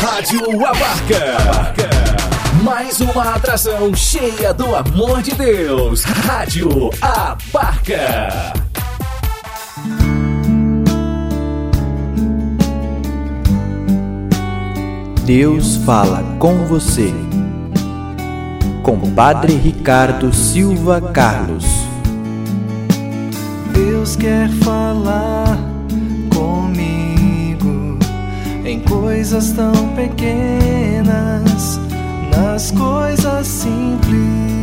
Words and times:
Rádio 0.00 0.64
Abarca. 0.64 1.74
Mais 2.62 3.00
uma 3.00 3.34
atração 3.34 3.92
cheia 3.94 4.54
do 4.54 4.76
amor 4.76 5.20
de 5.20 5.32
Deus. 5.34 6.04
Rádio 6.04 6.90
Abarca. 7.02 8.52
Deus 15.24 15.76
fala 15.84 16.22
com 16.38 16.64
você. 16.66 17.12
Com 18.84 19.00
Padre 19.14 19.54
Ricardo 19.54 20.32
Silva 20.32 21.00
Carlos. 21.00 21.66
Deus 23.72 24.14
quer 24.14 24.48
falar 24.62 25.58
comigo 26.32 26.97
em 28.68 28.80
coisas 28.80 29.52
tão 29.52 29.72
pequenas, 29.94 31.80
nas 32.30 32.70
coisas 32.70 33.46
simples. 33.46 34.57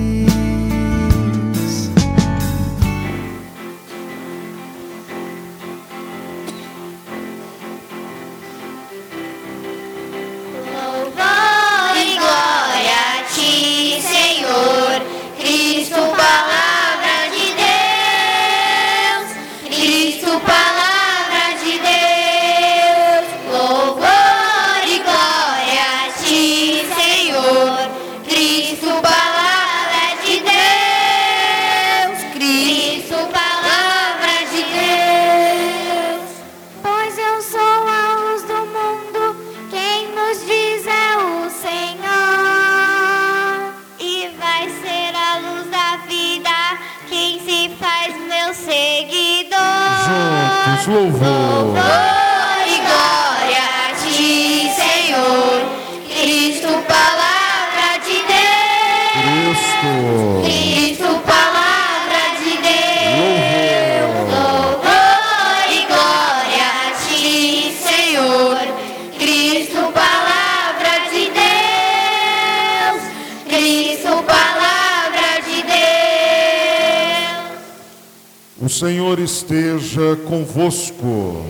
Senhor 78.79 79.19
esteja 79.19 80.17
convosco. 80.27 81.45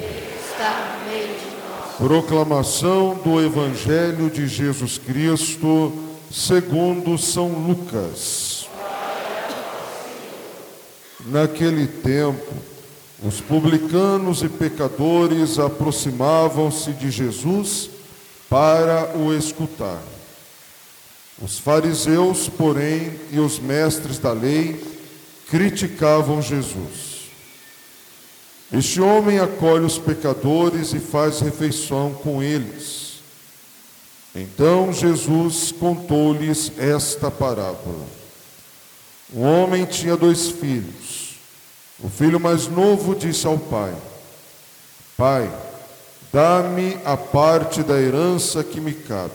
Está 0.47 0.99
no 0.99 1.09
meio 1.09 1.27
de 1.27 1.45
nós. 1.67 1.97
Proclamação 1.97 3.15
do 3.15 3.41
Evangelho 3.41 4.29
de 4.29 4.47
Jesus 4.47 4.99
Cristo, 4.99 5.91
segundo 6.31 7.17
São 7.17 7.47
Lucas. 7.47 8.67
Naquele 11.25 11.87
tempo, 11.87 12.53
os 13.23 13.41
publicanos 13.41 14.43
e 14.43 14.47
pecadores 14.47 15.57
aproximavam-se 15.57 16.91
de 16.91 17.09
Jesus 17.09 17.89
para 18.47 19.17
o 19.17 19.33
escutar. 19.33 19.99
Os 21.41 21.57
fariseus, 21.57 22.47
porém, 22.47 23.19
e 23.31 23.39
os 23.39 23.57
mestres 23.57 24.19
da 24.19 24.31
lei 24.31 24.79
criticavam 25.49 26.39
Jesus. 26.39 27.04
Este 28.73 28.99
homem 28.99 29.39
acolhe 29.39 29.85
os 29.85 29.97
pecadores 29.97 30.93
e 30.93 30.99
faz 30.99 31.39
refeição 31.39 32.13
com 32.13 32.41
eles. 32.41 33.19
Então 34.33 34.91
Jesus 34.91 35.71
contou-lhes 35.71 36.71
esta 36.77 37.31
parábola. 37.31 38.05
Um 39.33 39.43
homem 39.43 39.85
tinha 39.85 40.17
dois 40.17 40.49
filhos. 40.49 41.35
O 41.99 42.09
filho 42.09 42.39
mais 42.39 42.67
novo 42.67 43.15
disse 43.15 43.47
ao 43.47 43.57
pai: 43.57 43.95
Pai, 45.15 45.49
dá-me 46.33 46.97
a 47.05 47.15
parte 47.15 47.81
da 47.81 47.99
herança 47.99 48.63
que 48.63 48.81
me 48.81 48.93
cabe. 48.93 49.33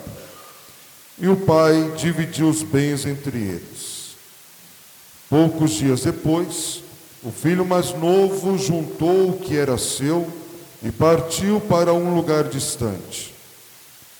E 1.18 1.28
o 1.28 1.36
pai 1.36 1.92
dividiu 1.96 2.48
os 2.48 2.62
bens 2.62 3.06
entre 3.06 3.38
eles. 3.38 4.16
Poucos 5.28 5.72
dias 5.72 6.02
depois, 6.02 6.82
o 7.22 7.30
filho 7.30 7.66
mais 7.66 7.92
novo 7.92 8.56
juntou 8.56 9.30
o 9.30 9.38
que 9.38 9.56
era 9.56 9.76
seu 9.76 10.26
e 10.82 10.90
partiu 10.90 11.60
para 11.60 11.92
um 11.92 12.14
lugar 12.14 12.44
distante. 12.44 13.34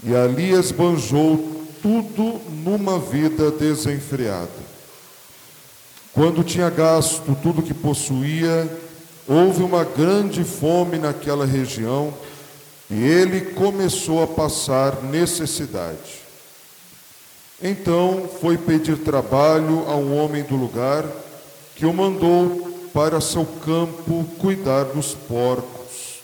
E 0.04 0.14
ali 0.14 0.50
esbanjou 0.50 1.66
tudo 1.82 2.40
numa 2.64 2.98
vida 2.98 3.50
desenfreada. 3.50 4.70
Quando 6.12 6.44
tinha 6.44 6.68
gasto 6.68 7.36
tudo 7.42 7.62
que 7.62 7.72
possuía, 7.72 8.68
houve 9.26 9.62
uma 9.62 9.84
grande 9.84 10.44
fome 10.44 10.98
naquela 10.98 11.46
região 11.46 12.12
e 12.90 13.02
ele 13.02 13.40
começou 13.40 14.22
a 14.22 14.26
passar 14.26 15.02
necessidade. 15.04 16.20
Então 17.62 18.28
foi 18.40 18.58
pedir 18.58 18.98
trabalho 18.98 19.86
a 19.88 19.94
um 19.94 20.18
homem 20.18 20.42
do 20.42 20.56
lugar 20.56 21.04
que 21.76 21.86
o 21.86 21.92
mandou 21.92 22.69
para 22.92 23.20
seu 23.20 23.44
campo 23.44 24.24
cuidar 24.38 24.84
dos 24.84 25.14
porcos. 25.14 26.20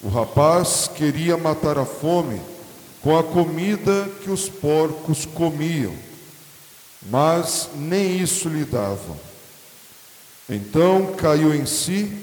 O 0.00 0.08
rapaz 0.08 0.88
queria 0.94 1.36
matar 1.36 1.78
a 1.78 1.84
fome 1.84 2.40
com 3.02 3.16
a 3.16 3.22
comida 3.22 4.08
que 4.22 4.30
os 4.30 4.48
porcos 4.48 5.24
comiam, 5.24 5.94
mas 7.02 7.68
nem 7.74 8.18
isso 8.18 8.48
lhe 8.48 8.64
davam. 8.64 9.18
Então 10.48 11.14
caiu 11.14 11.54
em 11.54 11.66
si 11.66 12.16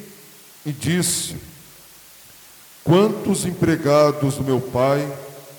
e 0.65 0.71
disse: 0.71 1.35
Quantos 2.83 3.45
empregados 3.45 4.35
do 4.35 4.43
meu 4.43 4.59
pai 4.59 5.07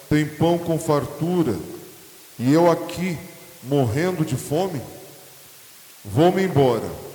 têm 0.09 0.27
pão 0.27 0.59
com 0.59 0.79
fartura 0.79 1.57
e 2.39 2.53
eu 2.53 2.71
aqui 2.71 3.17
morrendo 3.63 4.25
de 4.25 4.37
fome? 4.37 4.81
Vou-me 6.05 6.45
embora. 6.45 7.06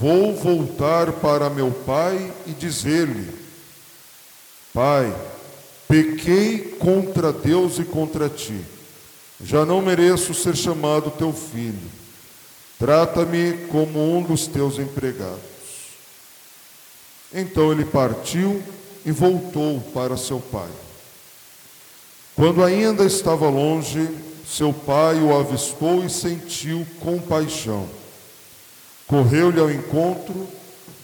Vou 0.00 0.34
voltar 0.34 1.12
para 1.12 1.50
meu 1.50 1.70
pai 1.70 2.32
e 2.46 2.52
dizer-lhe: 2.52 3.28
Pai, 4.72 5.14
pequei 5.86 6.58
contra 6.78 7.32
Deus 7.32 7.78
e 7.78 7.84
contra 7.84 8.28
ti. 8.28 8.60
Já 9.42 9.66
não 9.66 9.82
mereço 9.82 10.32
ser 10.32 10.56
chamado 10.56 11.10
teu 11.10 11.32
filho. 11.32 11.90
Trata-me 12.78 13.66
como 13.68 14.16
um 14.16 14.22
dos 14.22 14.46
teus 14.46 14.78
empregados. 14.78 15.40
Então 17.32 17.70
ele 17.70 17.84
partiu 17.84 18.62
e 19.04 19.10
voltou 19.10 19.80
para 19.92 20.16
seu 20.16 20.40
pai. 20.40 20.70
Quando 22.34 22.62
ainda 22.62 23.04
estava 23.04 23.48
longe, 23.48 24.08
seu 24.46 24.72
pai 24.72 25.16
o 25.20 25.38
avistou 25.38 26.04
e 26.04 26.10
sentiu 26.10 26.86
compaixão. 27.00 27.88
Correu-lhe 29.06 29.60
ao 29.60 29.70
encontro, 29.70 30.48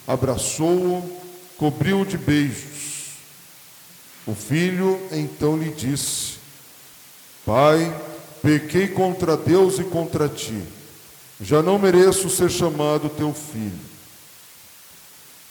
abraçou-o, 0.05 1.09
cobriu-o 1.57 2.05
de 2.05 2.17
beijos. 2.17 2.73
O 4.27 4.35
filho 4.35 4.99
então 5.11 5.57
lhe 5.57 5.69
disse: 5.69 6.33
Pai, 7.45 7.95
pequei 8.41 8.87
contra 8.89 9.37
Deus 9.37 9.79
e 9.79 9.83
contra 9.83 10.27
ti. 10.27 10.61
Já 11.41 11.61
não 11.61 11.79
mereço 11.79 12.29
ser 12.29 12.49
chamado 12.49 13.09
teu 13.09 13.33
filho. 13.33 13.93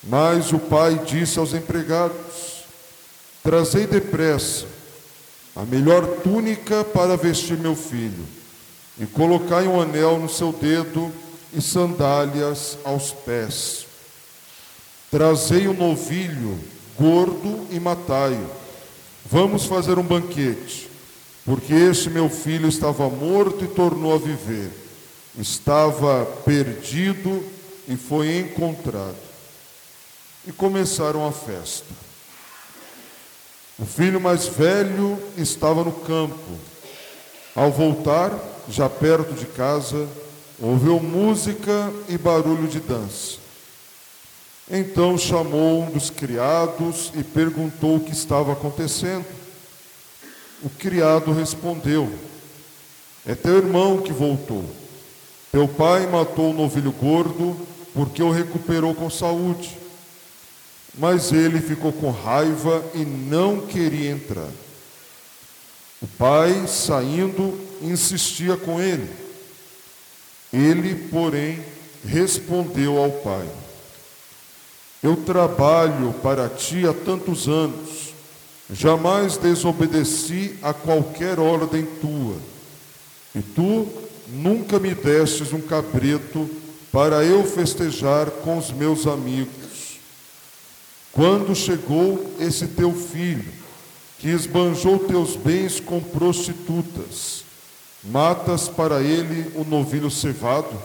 Mas 0.03 0.53
o 0.53 0.59
pai 0.59 1.01
disse 1.07 1.39
aos 1.39 1.55
empregados: 1.55 2.65
Trazei 3.43 3.87
depressa 3.87 4.67
a 5.55 5.65
melhor 5.65 6.07
túnica 6.23 6.83
para 6.83 7.17
vestir 7.17 7.59
meu 7.59 7.77
filho, 7.77 8.27
e 8.99 9.07
colocai 9.07 9.67
um 9.67 9.81
anel 9.81 10.19
no 10.19 10.29
seu 10.29 10.53
dedo 10.53 11.13
e 11.55 11.61
sandálias 11.61 12.79
aos 12.85 13.11
pés. 13.11 13.87
Trazei 15.11 15.69
um 15.69 15.75
novilho 15.75 16.59
gordo 16.99 17.67
e 17.71 17.79
matai-o. 17.79 18.49
Vamos 19.25 19.65
fazer 19.65 19.99
um 19.99 20.03
banquete, 20.03 20.89
porque 21.45 21.73
este 21.73 22.11
meu 22.11 22.29
filho 22.29 22.69
estava 22.69 23.09
morto 23.09 23.65
e 23.65 23.69
tornou 23.69 24.15
a 24.15 24.19
viver, 24.19 24.71
estava 25.39 26.25
perdido 26.45 27.45
e 27.89 27.97
foi 27.97 28.39
encontrado. 28.39 29.17
E 30.47 30.53
começaram 30.53 31.27
a 31.27 31.33
festa. 31.33 31.95
O 33.79 33.85
filho 33.85 34.21
mais 34.21 34.47
velho 34.47 35.19
estava 35.37 35.85
no 35.85 35.93
campo. 35.93 36.59
Ao 37.55 37.71
voltar, 37.71 38.33
já 38.69 38.89
perto 38.89 39.35
de 39.35 39.47
casa, 39.47 40.09
ouviu 40.61 41.01
música 41.01 41.93
e 42.09 42.17
barulho 42.17 42.69
de 42.69 42.81
dança. 42.81 43.39
Então 44.71 45.19
chamou 45.19 45.83
um 45.83 45.91
dos 45.91 46.09
criados 46.09 47.13
e 47.15 47.23
perguntou 47.23 47.97
o 47.97 48.01
que 48.01 48.13
estava 48.13 48.53
acontecendo. 48.53 49.27
O 50.63 50.71
criado 50.71 51.33
respondeu: 51.33 52.13
É 53.27 53.35
teu 53.35 53.57
irmão 53.57 54.01
que 54.01 54.13
voltou. 54.13 54.65
Teu 55.51 55.69
pai 55.69 56.07
matou 56.07 56.51
o 56.51 56.55
novilho 56.55 56.93
gordo 56.93 57.57
porque 57.93 58.23
o 58.23 58.31
recuperou 58.31 58.95
com 58.95 59.11
saúde. 59.11 59.77
Mas 60.97 61.33
ele 61.33 61.61
ficou 61.61 61.93
com 61.93 62.11
raiva 62.11 62.85
e 62.95 63.05
não 63.05 63.67
queria 63.67 64.11
entrar. 64.11 64.51
O 66.01 66.07
pai, 66.07 66.67
saindo, 66.67 67.59
insistia 67.81 68.57
com 68.57 68.81
ele. 68.81 69.22
Ele, 70.53 70.95
porém, 71.11 71.59
respondeu 72.05 72.99
ao 72.99 73.11
pai: 73.11 73.49
Eu 75.03 75.17
trabalho 75.17 76.13
para 76.23 76.49
ti 76.49 76.87
há 76.87 76.93
tantos 76.93 77.49
anos, 77.49 78.15
jamais 78.71 79.37
desobedeci 79.37 80.57
a 80.63 80.75
qualquer 80.75 81.39
ordem 81.41 81.87
tua, 82.01 82.37
e 83.35 83.41
tu 83.41 83.89
nunca 84.29 84.79
me 84.79 84.95
destes 84.95 85.53
um 85.53 85.61
cabrito 85.61 86.49
para 86.93 87.25
eu 87.25 87.45
festejar 87.45 88.31
com 88.31 88.59
os 88.59 88.71
meus 88.71 89.07
amigos. 89.07 89.63
Quando 91.13 91.55
chegou 91.55 92.35
esse 92.39 92.67
teu 92.69 92.93
filho, 92.95 93.51
que 94.19 94.29
esbanjou 94.29 94.99
teus 95.01 95.35
bens 95.35 95.81
com 95.81 96.01
prostitutas, 96.01 97.45
matas 98.03 98.69
para 98.69 99.01
ele 99.03 99.53
o 99.55 99.65
novilho 99.65 100.11
cevado? 100.11 100.77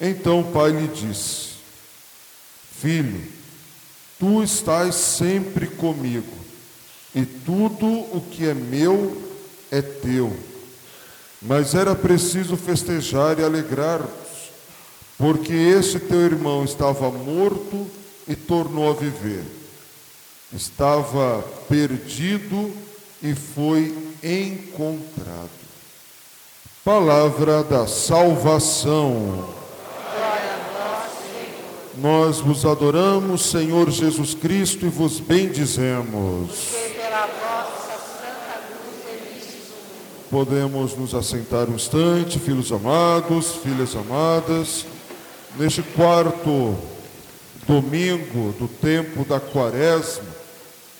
Então 0.00 0.40
o 0.40 0.52
pai 0.52 0.70
lhe 0.70 0.88
disse: 0.88 1.50
Filho, 2.80 3.22
tu 4.18 4.42
estás 4.42 4.94
sempre 4.94 5.66
comigo, 5.66 6.32
e 7.14 7.24
tudo 7.24 7.86
o 7.86 8.24
que 8.30 8.48
é 8.48 8.54
meu 8.54 9.30
é 9.70 9.82
teu. 9.82 10.34
Mas 11.42 11.74
era 11.74 11.94
preciso 11.94 12.56
festejar 12.56 13.38
e 13.38 13.44
alegrar-nos, 13.44 14.50
porque 15.16 15.52
esse 15.52 15.98
teu 15.98 16.20
irmão 16.20 16.64
estava 16.64 17.10
morto 17.10 17.86
e 18.26 18.34
tornou 18.34 18.90
a 18.90 18.94
viver. 18.94 19.44
Estava 20.52 21.42
perdido 21.68 22.74
e 23.22 23.34
foi 23.34 24.09
encontrado. 24.22 25.50
Palavra 26.84 27.62
da 27.62 27.86
salvação. 27.86 29.48
Nós 31.98 32.40
vos 32.40 32.64
adoramos, 32.64 33.42
Senhor 33.42 33.90
Jesus 33.90 34.32
Cristo, 34.32 34.86
e 34.86 34.88
vos 34.88 35.20
bendizemos. 35.20 36.50
Podemos 40.30 40.96
nos 40.96 41.14
assentar 41.14 41.68
um 41.68 41.74
instante, 41.74 42.38
filhos 42.38 42.70
amados, 42.70 43.56
filhas 43.56 43.96
amadas, 43.96 44.86
neste 45.58 45.82
quarto 45.82 46.76
domingo 47.66 48.52
do 48.58 48.68
tempo 48.68 49.24
da 49.24 49.40
quaresma, 49.40 50.29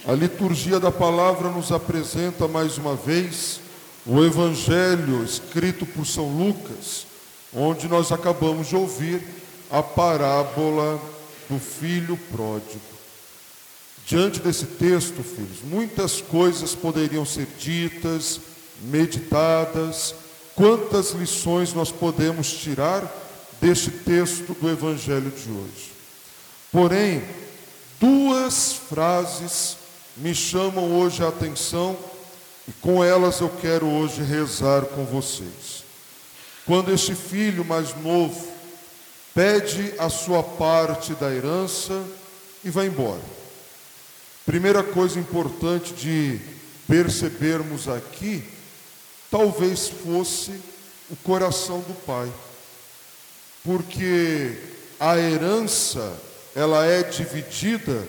a 0.06 0.12
liturgia 0.12 0.80
da 0.80 0.90
palavra 0.90 1.50
nos 1.50 1.70
apresenta 1.70 2.48
mais 2.48 2.78
uma 2.78 2.94
vez 2.96 3.60
o 4.06 4.24
evangelho 4.24 5.22
escrito 5.22 5.84
por 5.84 6.06
São 6.06 6.26
Lucas, 6.26 7.06
onde 7.54 7.86
nós 7.86 8.10
acabamos 8.10 8.68
de 8.68 8.76
ouvir 8.76 9.22
a 9.70 9.82
parábola 9.82 11.00
do 11.48 11.58
filho 11.58 12.16
pródigo. 12.32 12.80
Diante 14.06 14.40
desse 14.40 14.64
texto, 14.66 15.22
filhos, 15.22 15.58
muitas 15.62 16.20
coisas 16.20 16.74
poderiam 16.74 17.24
ser 17.24 17.46
ditas, 17.58 18.40
meditadas, 18.82 20.14
quantas 20.56 21.10
lições 21.10 21.74
nós 21.74 21.92
podemos 21.92 22.50
tirar 22.50 23.04
deste 23.60 23.90
texto 23.90 24.56
do 24.58 24.68
evangelho 24.70 25.30
de 25.30 25.50
hoje. 25.50 25.92
Porém, 26.72 27.22
duas 28.00 28.72
frases 28.72 29.76
me 30.16 30.34
chamam 30.34 30.98
hoje 30.98 31.22
a 31.24 31.28
atenção 31.28 31.96
e 32.68 32.72
com 32.72 33.02
elas 33.02 33.40
eu 33.40 33.48
quero 33.48 33.86
hoje 33.86 34.22
rezar 34.22 34.82
com 34.82 35.04
vocês. 35.04 35.84
Quando 36.66 36.92
este 36.92 37.14
filho 37.14 37.64
mais 37.64 37.94
novo 37.96 38.48
pede 39.34 39.94
a 39.98 40.08
sua 40.08 40.42
parte 40.42 41.14
da 41.14 41.32
herança 41.32 42.04
e 42.62 42.70
vai 42.70 42.86
embora. 42.86 43.22
Primeira 44.44 44.82
coisa 44.82 45.18
importante 45.18 45.92
de 45.94 46.40
percebermos 46.86 47.88
aqui, 47.88 48.42
talvez 49.30 49.88
fosse 49.88 50.52
o 51.08 51.16
coração 51.16 51.80
do 51.80 51.94
pai. 52.04 52.30
Porque 53.64 54.58
a 54.98 55.16
herança 55.18 56.18
ela 56.54 56.84
é 56.84 57.02
dividida 57.02 58.06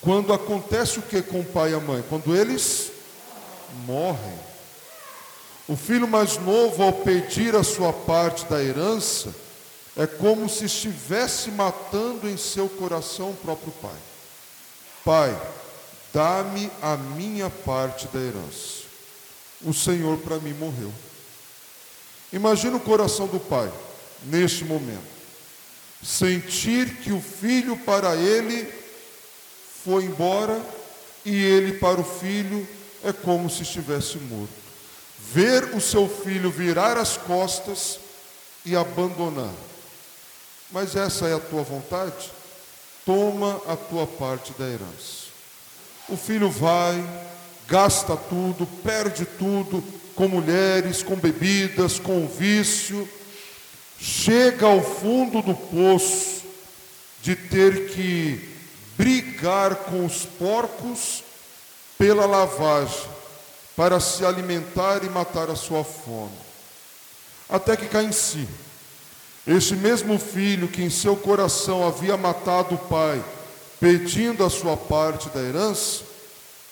quando 0.00 0.32
acontece 0.32 0.98
o 0.98 1.02
que 1.02 1.22
com 1.22 1.40
o 1.40 1.44
pai 1.44 1.72
e 1.72 1.74
a 1.74 1.80
mãe? 1.80 2.04
Quando 2.08 2.34
eles 2.34 2.92
morrem. 3.86 4.38
O 5.68 5.76
filho 5.76 6.06
mais 6.06 6.38
novo, 6.38 6.82
ao 6.82 6.92
pedir 6.92 7.56
a 7.56 7.64
sua 7.64 7.92
parte 7.92 8.44
da 8.46 8.62
herança, 8.62 9.34
é 9.96 10.06
como 10.06 10.48
se 10.48 10.66
estivesse 10.66 11.50
matando 11.50 12.28
em 12.28 12.36
seu 12.36 12.68
coração 12.68 13.30
o 13.30 13.36
próprio 13.36 13.72
pai. 13.82 13.96
Pai, 15.04 15.42
dá-me 16.12 16.70
a 16.80 16.96
minha 16.96 17.50
parte 17.50 18.06
da 18.08 18.20
herança. 18.20 18.84
O 19.62 19.72
Senhor 19.72 20.18
para 20.18 20.38
mim 20.38 20.52
morreu. 20.52 20.92
Imagina 22.32 22.76
o 22.76 22.80
coração 22.80 23.26
do 23.26 23.40
pai 23.40 23.72
neste 24.24 24.64
momento 24.64 25.16
sentir 26.02 26.96
que 26.96 27.12
o 27.12 27.20
filho 27.20 27.76
para 27.78 28.14
ele 28.14 28.72
foi 29.86 30.04
embora 30.04 30.60
e 31.24 31.32
ele 31.32 31.78
para 31.78 32.00
o 32.00 32.04
filho 32.04 32.66
é 33.04 33.12
como 33.12 33.48
se 33.48 33.62
estivesse 33.62 34.18
morto. 34.18 34.52
Ver 35.32 35.76
o 35.76 35.80
seu 35.80 36.08
filho 36.08 36.50
virar 36.50 36.98
as 36.98 37.16
costas 37.16 38.00
e 38.64 38.74
abandonar. 38.74 39.54
Mas 40.72 40.96
essa 40.96 41.28
é 41.28 41.34
a 41.34 41.38
tua 41.38 41.62
vontade? 41.62 42.32
Toma 43.04 43.62
a 43.68 43.76
tua 43.76 44.06
parte 44.06 44.52
da 44.58 44.66
herança. 44.66 45.26
O 46.08 46.16
filho 46.16 46.50
vai, 46.50 47.02
gasta 47.68 48.16
tudo, 48.16 48.66
perde 48.82 49.24
tudo, 49.24 49.82
com 50.16 50.26
mulheres, 50.26 51.02
com 51.02 51.14
bebidas, 51.14 52.00
com 52.00 52.26
vício 52.26 53.08
chega 53.98 54.66
ao 54.66 54.82
fundo 54.82 55.42
do 55.42 55.54
poço 55.54 56.42
de 57.22 57.34
ter 57.34 57.88
que 57.90 58.55
brigar 58.96 59.74
com 59.74 60.04
os 60.04 60.24
porcos 60.24 61.22
pela 61.98 62.26
lavagem, 62.26 63.08
para 63.76 64.00
se 64.00 64.24
alimentar 64.24 65.04
e 65.04 65.08
matar 65.08 65.50
a 65.50 65.56
sua 65.56 65.84
fome. 65.84 66.36
Até 67.48 67.76
que 67.76 67.86
cai 67.86 68.04
em 68.04 68.12
si. 68.12 68.48
Este 69.46 69.76
mesmo 69.76 70.18
filho 70.18 70.68
que 70.68 70.82
em 70.82 70.90
seu 70.90 71.16
coração 71.16 71.86
havia 71.86 72.16
matado 72.16 72.74
o 72.74 72.78
pai, 72.78 73.22
pedindo 73.78 74.44
a 74.44 74.50
sua 74.50 74.76
parte 74.76 75.28
da 75.28 75.40
herança, 75.40 76.02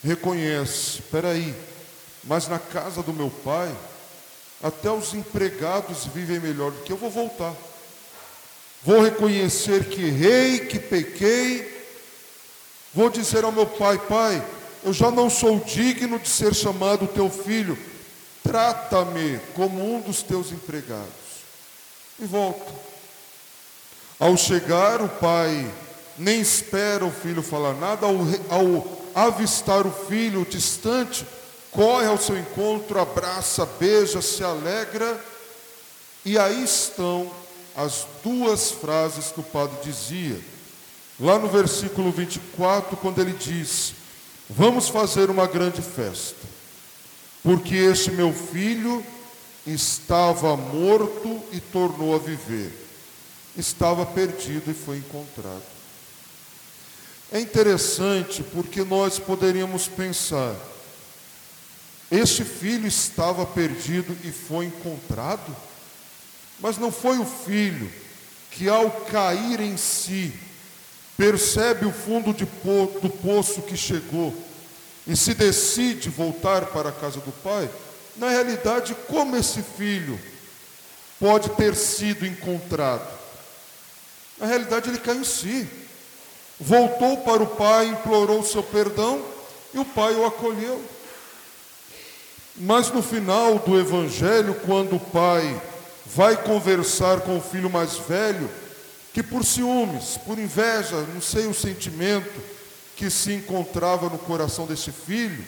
reconhece: 0.03 1.01
espera 1.01 1.31
aí, 1.31 1.55
mas 2.25 2.49
na 2.49 2.59
casa 2.59 3.03
do 3.03 3.13
meu 3.13 3.31
pai 3.31 3.73
até 4.65 4.91
os 4.91 5.13
empregados 5.13 6.07
vivem 6.07 6.41
melhor 6.41 6.71
do 6.71 6.83
que 6.85 6.91
eu, 6.91 6.97
vou 6.97 7.11
voltar. 7.11 7.55
Vou 8.83 9.03
reconhecer 9.03 9.91
que 9.91 10.07
errei, 10.07 10.61
que 10.61 10.79
pequei. 10.79 11.74
Vou 12.95 13.11
dizer 13.11 13.45
ao 13.45 13.53
meu 13.53 13.67
pai: 13.67 13.99
Pai, 13.99 14.45
eu 14.85 14.93
já 14.93 15.11
não 15.11 15.29
sou 15.29 15.59
digno 15.59 16.19
de 16.19 16.29
ser 16.29 16.55
chamado 16.55 17.07
teu 17.09 17.29
filho. 17.29 17.77
Trata-me 18.43 19.41
como 19.55 19.95
um 19.95 20.01
dos 20.01 20.23
teus 20.23 20.53
empregados. 20.53 21.25
E 22.21 22.27
volta. 22.27 22.73
Ao 24.21 24.37
chegar, 24.37 25.01
o 25.03 25.09
pai 25.09 25.69
nem 26.17 26.41
espera 26.41 27.05
o 27.05 27.11
filho 27.11 27.43
falar 27.43 27.75
nada. 27.75 28.07
Ao, 28.07 28.15
ao 28.49 28.87
avistar 29.15 29.87
o 29.87 29.91
filho 29.91 30.47
distante, 30.49 31.27
corre 31.71 32.07
ao 32.07 32.19
seu 32.19 32.39
encontro, 32.39 33.01
abraça, 33.01 33.67
beija, 33.67 34.23
se 34.23 34.45
alegra. 34.45 35.19
E 36.25 36.39
aí 36.39 36.63
estão 36.63 37.31
as 37.75 38.07
duas 38.23 38.71
frases 38.71 39.33
que 39.33 39.41
o 39.41 39.45
padre 39.45 39.77
dizia. 39.83 40.54
Lá 41.19 41.39
no 41.39 41.49
versículo 41.49 42.11
24, 42.11 42.97
quando 42.97 43.21
ele 43.21 43.33
diz: 43.33 43.95
Vamos 44.51 44.89
fazer 44.89 45.31
uma 45.31 45.47
grande 45.47 45.81
festa, 45.81 46.47
porque 47.43 47.77
este 47.77 48.11
meu 48.11 48.33
filho 48.33 49.05
estava 49.67 50.57
morto 50.57 51.43
e 51.53 51.61
tornou 51.61 52.15
a 52.15 52.19
viver, 52.19 52.73
estava 53.57 54.05
perdido 54.05 54.71
e 54.71 54.75
foi 54.75 54.99
encontrado. 54.99 55.63
É 57.33 57.41
interessante 57.41 58.43
porque 58.43 58.83
nós 58.83 59.19
poderíamos 59.19 59.87
pensar: 59.87 60.55
este 62.11 62.45
filho 62.45 62.87
estava 62.87 63.47
perdido 63.47 64.17
e 64.25 64.31
foi 64.31 64.67
encontrado? 64.67 65.57
Mas 66.61 66.77
não 66.77 66.93
foi 66.93 67.19
o 67.19 67.25
filho 67.25 67.91
que, 68.51 68.69
ao 68.69 68.91
cair 68.91 69.61
em 69.61 69.77
si, 69.77 70.33
percebe 71.17 71.87
o 71.87 71.93
fundo 71.93 72.35
po 72.35 72.99
do 73.01 73.09
poço 73.09 73.63
que 73.63 73.77
chegou 73.77 74.35
e 75.07 75.17
se 75.17 75.35
decide 75.35 76.09
voltar 76.09 76.67
para 76.67 76.89
a 76.89 76.93
casa 76.93 77.21
do 77.21 77.33
pai? 77.43 77.69
Na 78.17 78.31
realidade, 78.31 78.95
como 79.09 79.37
esse 79.37 79.63
filho 79.63 80.19
pode 81.19 81.51
ter 81.51 81.75
sido 81.75 82.27
encontrado? 82.27 83.07
Na 84.39 84.47
realidade, 84.47 84.89
ele 84.89 84.99
caiu 84.99 85.21
em 85.21 85.25
si. 85.25 85.69
Voltou 86.59 87.19
para 87.19 87.43
o 87.43 87.47
pai, 87.47 87.87
implorou 87.87 88.41
o 88.41 88.47
seu 88.47 88.63
perdão 88.63 89.25
e 89.73 89.79
o 89.79 89.85
pai 89.85 90.15
o 90.15 90.25
acolheu. 90.25 90.83
Mas 92.57 92.91
no 92.91 93.03
final 93.03 93.59
do 93.59 93.79
evangelho, 93.79 94.55
quando 94.65 94.97
o 94.97 95.01
pai 95.01 95.61
vai 96.07 96.37
conversar 96.37 97.21
com 97.23 97.37
o 97.37 97.43
filho 97.43 97.69
mais 97.69 97.97
velho, 97.97 98.49
que 99.15 99.23
por 99.23 99.45
ciúmes, 99.45 100.19
por 100.27 100.41
inveja, 100.41 100.97
não 101.15 101.23
sei 101.23 101.47
o 101.47 101.55
sentimento 101.55 102.43
que 102.97 103.09
se 103.09 103.33
encontrava 103.33 104.09
no 104.09 104.19
coração 104.19 104.67
desse 104.67 104.91
filho, 104.91 105.47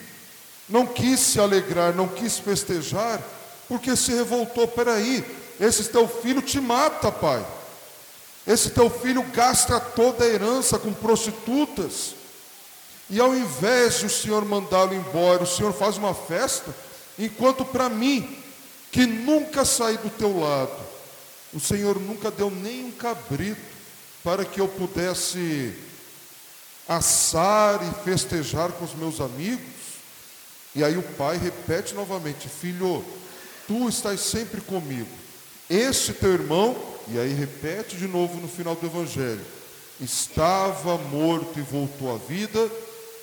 não 0.69 0.85
quis 0.85 1.19
se 1.19 1.39
alegrar, 1.39 1.93
não 1.93 2.07
quis 2.07 2.39
festejar, 2.39 3.21
porque 3.67 3.93
se 3.97 4.13
revoltou. 4.13 4.69
Peraí, 4.69 5.23
esse 5.59 5.83
teu 5.89 6.07
filho 6.07 6.41
te 6.41 6.61
mata, 6.61 7.11
pai. 7.11 7.45
Esse 8.45 8.69
teu 8.69 8.89
filho 8.89 9.21
gasta 9.33 9.77
toda 9.81 10.23
a 10.23 10.27
herança 10.27 10.79
com 10.79 10.93
prostitutas. 10.93 12.15
E 13.09 13.19
ao 13.19 13.35
invés 13.35 13.99
de 13.99 14.05
o 14.05 14.09
Senhor 14.09 14.45
mandá-lo 14.45 14.93
embora, 14.93 15.43
o 15.43 15.47
Senhor 15.47 15.73
faz 15.73 15.97
uma 15.97 16.13
festa, 16.13 16.73
enquanto 17.19 17.65
para 17.65 17.89
mim, 17.89 18.37
que 18.93 19.05
nunca 19.05 19.65
saí 19.65 19.97
do 19.97 20.09
teu 20.09 20.39
lado, 20.39 20.86
o 21.53 21.59
Senhor 21.59 21.99
nunca 21.99 22.29
deu 22.29 22.49
nem 22.49 22.85
um 22.85 22.91
cabrito 22.91 23.61
para 24.23 24.43
que 24.43 24.59
eu 24.59 24.67
pudesse 24.67 25.73
assar 26.87 27.79
e 27.83 28.03
festejar 28.03 28.71
com 28.71 28.85
os 28.85 28.93
meus 28.93 29.19
amigos. 29.19 29.65
E 30.75 30.83
aí 30.83 30.97
o 30.97 31.03
pai 31.03 31.37
repete 31.37 31.93
novamente: 31.93 32.47
Filho, 32.49 33.03
tu 33.67 33.87
estás 33.87 34.19
sempre 34.19 34.61
comigo. 34.61 35.09
Este 35.69 36.13
teu 36.13 36.33
irmão, 36.33 36.75
e 37.07 37.19
aí 37.19 37.33
repete 37.33 37.97
de 37.97 38.07
novo 38.07 38.39
no 38.39 38.47
final 38.47 38.75
do 38.75 38.85
Evangelho: 38.85 39.45
estava 39.99 40.97
morto 40.97 41.57
e 41.57 41.61
voltou 41.61 42.13
à 42.13 42.17
vida, 42.17 42.69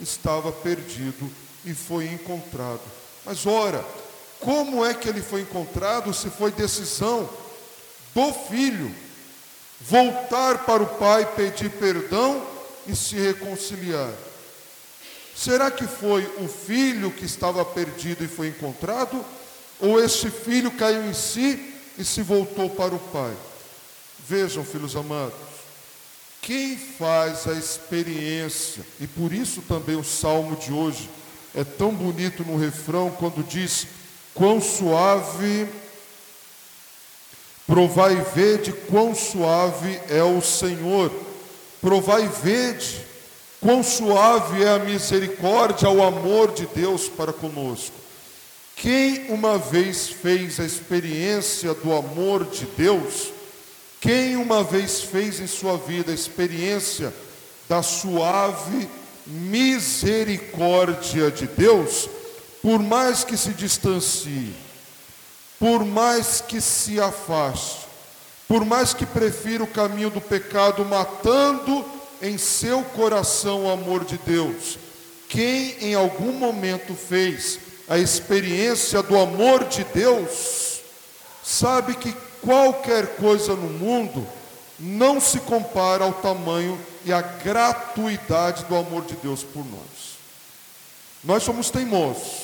estava 0.00 0.50
perdido 0.50 1.30
e 1.64 1.74
foi 1.74 2.06
encontrado. 2.06 2.82
Mas 3.24 3.46
ora, 3.46 3.84
como 4.40 4.84
é 4.84 4.92
que 4.92 5.08
ele 5.08 5.22
foi 5.22 5.42
encontrado 5.42 6.12
se 6.12 6.28
foi 6.28 6.50
decisão 6.50 7.28
do 8.14 8.32
filho 8.32 8.94
voltar 9.80 10.64
para 10.64 10.82
o 10.82 10.86
pai, 10.86 11.26
pedir 11.34 11.70
perdão 11.70 12.42
e 12.86 12.94
se 12.94 13.16
reconciliar? 13.16 14.12
Será 15.36 15.70
que 15.70 15.86
foi 15.86 16.24
o 16.38 16.48
filho 16.48 17.10
que 17.10 17.24
estava 17.24 17.64
perdido 17.64 18.24
e 18.24 18.28
foi 18.28 18.48
encontrado? 18.48 19.24
Ou 19.80 20.00
este 20.00 20.30
filho 20.30 20.70
caiu 20.70 21.04
em 21.04 21.12
si 21.12 21.74
e 21.98 22.04
se 22.04 22.22
voltou 22.22 22.70
para 22.70 22.94
o 22.94 22.98
pai? 22.98 23.34
Vejam, 24.26 24.64
filhos 24.64 24.96
amados, 24.96 25.34
quem 26.40 26.76
faz 26.76 27.46
a 27.46 27.52
experiência, 27.52 28.84
e 29.00 29.06
por 29.06 29.32
isso 29.32 29.60
também 29.62 29.96
o 29.96 30.04
salmo 30.04 30.56
de 30.56 30.72
hoje 30.72 31.10
é 31.54 31.64
tão 31.64 31.94
bonito 31.94 32.44
no 32.44 32.56
refrão, 32.56 33.10
quando 33.10 33.46
diz: 33.46 33.86
Quão 34.34 34.60
suave, 34.60 35.66
provai 37.66 38.18
e 38.18 38.34
vede 38.34 38.72
quão 38.72 39.14
suave 39.14 39.98
é 40.08 40.22
o 40.22 40.40
Senhor, 40.40 41.10
provai 41.80 42.24
e 42.24 42.28
vede 42.28 43.04
quão 43.60 43.82
suave 43.82 44.62
é 44.62 44.70
a 44.70 44.78
misericórdia, 44.78 45.88
o 45.88 46.02
amor 46.02 46.52
de 46.52 46.66
Deus 46.66 47.08
para 47.08 47.32
conosco. 47.32 47.94
Quem 48.76 49.30
uma 49.30 49.56
vez 49.56 50.08
fez 50.08 50.60
a 50.60 50.64
experiência 50.64 51.72
do 51.72 51.92
amor 51.92 52.44
de 52.44 52.66
Deus, 52.76 53.32
quem 54.00 54.36
uma 54.36 54.62
vez 54.62 55.00
fez 55.00 55.40
em 55.40 55.46
sua 55.46 55.78
vida 55.78 56.12
a 56.12 56.14
experiência 56.14 57.14
da 57.66 57.82
suave 57.82 58.86
misericórdia 59.26 61.30
de 61.30 61.46
Deus, 61.46 62.10
por 62.60 62.80
mais 62.80 63.24
que 63.24 63.36
se 63.36 63.50
distancie, 63.50 64.52
por 65.64 65.82
mais 65.82 66.42
que 66.42 66.60
se 66.60 67.00
afaste, 67.00 67.86
por 68.46 68.66
mais 68.66 68.92
que 68.92 69.06
prefira 69.06 69.64
o 69.64 69.66
caminho 69.66 70.10
do 70.10 70.20
pecado, 70.20 70.84
matando 70.84 71.82
em 72.20 72.36
seu 72.36 72.82
coração 72.82 73.64
o 73.64 73.70
amor 73.70 74.04
de 74.04 74.18
Deus, 74.18 74.76
quem 75.26 75.74
em 75.80 75.94
algum 75.94 76.34
momento 76.34 76.94
fez 76.94 77.58
a 77.88 77.96
experiência 77.96 79.02
do 79.02 79.18
amor 79.18 79.64
de 79.64 79.84
Deus, 79.84 80.80
sabe 81.42 81.94
que 81.94 82.14
qualquer 82.42 83.16
coisa 83.16 83.56
no 83.56 83.70
mundo 83.70 84.28
não 84.78 85.18
se 85.18 85.40
compara 85.40 86.04
ao 86.04 86.12
tamanho 86.12 86.78
e 87.06 87.12
à 87.12 87.22
gratuidade 87.22 88.66
do 88.66 88.76
amor 88.76 89.06
de 89.06 89.14
Deus 89.16 89.42
por 89.42 89.64
nós. 89.64 90.18
Nós 91.24 91.42
somos 91.42 91.70
teimosos, 91.70 92.43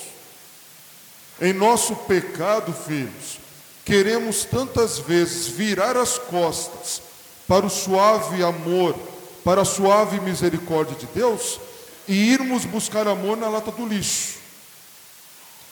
em 1.41 1.55
nosso 1.55 1.97
pecado, 1.97 2.73
filhos, 2.73 3.39
queremos 3.85 4.45
tantas 4.45 4.99
vezes 4.99 5.47
virar 5.47 5.97
as 5.97 6.19
costas 6.19 7.01
para 7.49 7.65
o 7.65 7.71
suave 7.71 8.43
amor, 8.43 8.95
para 9.43 9.63
a 9.63 9.65
suave 9.65 10.21
misericórdia 10.21 10.95
de 10.97 11.07
Deus 11.07 11.59
e 12.07 12.13
irmos 12.13 12.65
buscar 12.67 13.09
amor 13.09 13.39
na 13.39 13.49
lata 13.49 13.73
do 13.73 13.87
lixo. 13.87 14.39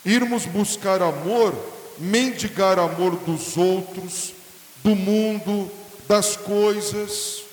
Irmos 0.03 0.45
buscar 0.45 1.03
amor, 1.03 1.53
mendigar 1.99 2.79
amor 2.79 3.15
dos 3.17 3.55
outros, 3.55 4.33
do 4.83 4.95
mundo, 4.95 5.69
das 6.07 6.35
coisas. 6.35 7.43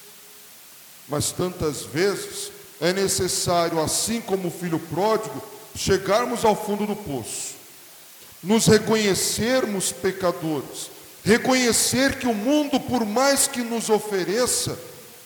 Mas 1.07 1.33
tantas 1.33 1.83
vezes 1.83 2.51
é 2.81 2.93
necessário, 2.93 3.79
assim 3.81 4.21
como 4.21 4.49
o 4.49 4.51
filho 4.51 4.79
pródigo, 4.79 5.43
chegarmos 5.75 6.45
ao 6.45 6.57
fundo 6.57 6.87
do 6.87 6.97
poço 6.97 7.56
nos 8.47 8.67
reconhecermos 8.67 9.91
pecadores, 9.91 10.89
reconhecer 11.25 12.17
que 12.17 12.29
o 12.29 12.35
mundo, 12.35 12.79
por 12.79 13.05
mais 13.05 13.49
que 13.49 13.61
nos 13.61 13.91
ofereça, 13.91 14.79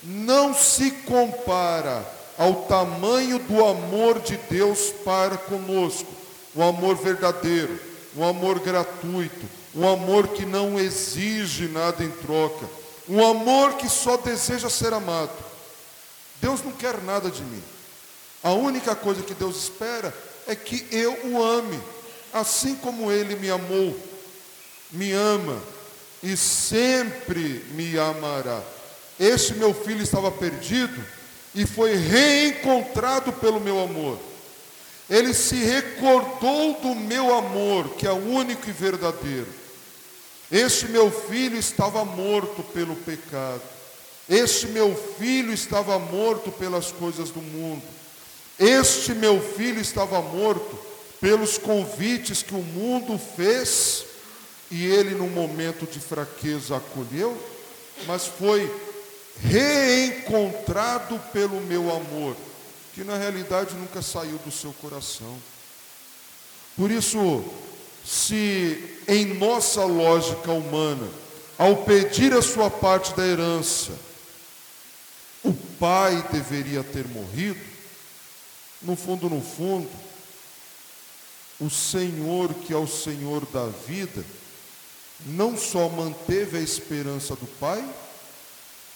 não 0.03 0.55
se 0.55 0.91
compara 0.91 2.03
ao 2.39 2.63
tamanho 2.63 3.39
do 3.39 3.63
amor 3.63 4.21
de 4.21 4.39
Deus 4.49 4.91
para 5.05 5.37
conosco, 5.37 6.11
o 6.55 6.63
amor 6.63 6.97
verdadeiro, 6.97 7.79
o 8.17 8.25
amor 8.25 8.59
gratuito, 8.59 9.47
um 9.75 9.87
amor 9.87 10.29
que 10.29 10.47
não 10.47 10.81
exige 10.81 11.69
nada 11.69 12.03
em 12.03 12.11
troca, 12.11 12.67
um 13.07 13.23
amor 13.23 13.75
que 13.75 13.89
só 13.89 14.17
deseja 14.17 14.71
ser 14.71 14.95
amado. 14.95 15.37
Deus 16.41 16.65
não 16.65 16.73
quer 16.73 16.97
nada 17.03 17.31
de 17.31 17.43
mim. 17.43 17.63
A 18.43 18.53
única 18.53 18.97
coisa 18.97 19.21
que 19.21 19.35
Deus 19.35 19.65
espera 19.65 20.15
é 20.47 20.57
que 20.57 20.87
eu 20.91 21.13
o 21.27 21.43
ame 21.43 21.79
assim 22.33 22.75
como 22.77 23.11
ele 23.11 23.37
me 23.37 23.51
amou, 23.51 23.97
me 24.91 25.13
ama 25.13 25.61
e 26.23 26.37
sempre 26.37 27.65
me 27.73 27.99
amará. 27.99 28.63
Este 29.19 29.55
meu 29.55 29.75
filho 29.75 30.03
estava 30.03 30.31
perdido 30.31 31.05
e 31.55 31.67
foi 31.67 31.95
reencontrado 31.95 33.33
pelo 33.33 33.61
meu 33.61 33.81
amor. 33.81 34.19
Ele 35.09 35.35
se 35.35 35.57
recordou 35.57 36.81
do 36.81 36.95
meu 36.95 37.35
amor, 37.35 37.91
que 37.91 38.07
é 38.07 38.13
único 38.13 38.69
e 38.69 38.73
verdadeiro. 38.73 39.49
Este 40.51 40.87
meu 40.87 41.11
filho 41.11 41.57
estava 41.57 42.05
morto 42.05 42.63
pelo 42.63 42.95
pecado. 42.97 43.63
Este 44.29 44.69
meu 44.69 44.95
filho 45.19 45.53
estava 45.53 45.99
morto 45.99 46.53
pelas 46.53 46.93
coisas 46.93 47.31
do 47.31 47.41
mundo. 47.41 47.83
Este 48.59 49.13
meu 49.13 49.41
filho 49.41 49.81
estava 49.81 50.21
morto 50.23 50.90
pelos 51.21 51.59
convites 51.59 52.43
que 52.43 52.55
o 52.55 52.63
mundo 52.63 53.19
fez 53.19 54.05
e 54.71 54.87
ele, 54.87 55.15
num 55.15 55.29
momento 55.29 55.85
de 55.85 55.99
fraqueza, 55.99 56.77
acolheu, 56.77 57.37
mas 58.07 58.27
foi 58.27 58.73
reencontrado 59.43 61.19
pelo 61.33 61.61
meu 61.63 61.95
amor, 61.95 62.37
que 62.95 63.03
na 63.03 63.17
realidade 63.17 63.75
nunca 63.75 64.01
saiu 64.01 64.39
do 64.39 64.51
seu 64.51 64.73
coração. 64.75 65.37
Por 66.77 66.91
isso, 66.91 67.45
se 68.05 68.99
em 69.09 69.35
nossa 69.35 69.85
lógica 69.85 70.53
humana, 70.53 71.09
ao 71.59 71.79
pedir 71.79 72.33
a 72.33 72.41
sua 72.41 72.71
parte 72.71 73.13
da 73.15 73.27
herança, 73.27 73.93
o 75.43 75.53
pai 75.53 76.25
deveria 76.33 76.85
ter 76.85 77.07
morrido, 77.09 77.61
no 78.81 78.97
fundo, 78.97 79.29
no 79.29 79.43
fundo, 79.43 79.91
o 81.61 81.69
Senhor, 81.69 82.53
que 82.55 82.73
é 82.73 82.77
o 82.77 82.87
Senhor 82.87 83.45
da 83.47 83.67
vida, 83.67 84.25
não 85.27 85.57
só 85.57 85.89
manteve 85.89 86.57
a 86.57 86.61
esperança 86.61 87.37
do 87.37 87.47
pai, 87.47 87.85